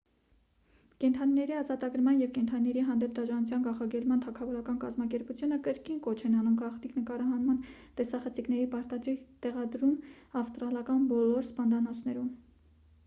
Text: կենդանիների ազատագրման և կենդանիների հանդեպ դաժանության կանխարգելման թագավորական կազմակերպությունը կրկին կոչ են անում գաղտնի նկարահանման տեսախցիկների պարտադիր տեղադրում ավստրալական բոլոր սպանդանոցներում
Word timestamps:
կենդանիների 1.01 1.53
ազատագրման 1.57 2.15
և 2.21 2.29
կենդանիների 2.37 2.85
հանդեպ 2.87 3.11
դաժանության 3.19 3.61
կանխարգելման 3.67 4.23
թագավորական 4.23 4.79
կազմակերպությունը 4.85 5.59
կրկին 5.67 5.99
կոչ 6.07 6.13
են 6.29 6.37
անում 6.39 6.55
գաղտնի 6.63 6.91
նկարահանման 6.99 7.59
տեսախցիկների 8.01 8.65
պարտադիր 8.73 9.19
տեղադրում 9.47 9.95
ավստրալական 10.41 11.05
բոլոր 11.13 11.45
սպանդանոցներում 11.51 12.33